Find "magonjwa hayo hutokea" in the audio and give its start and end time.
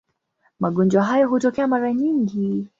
0.59-1.67